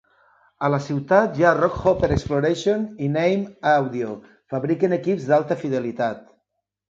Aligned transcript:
A 0.67 0.69
la 0.73 0.77
ciutat 0.85 1.35
hi 1.39 1.43
ha 1.47 1.51
Rockhopper 1.57 2.07
Exploration 2.15 2.87
i 3.07 3.11
Naim 3.17 3.43
Audio 3.73 4.15
fabriquen 4.55 4.97
equips 5.01 5.27
d'alta 5.33 5.59
fidelitat. 5.65 6.25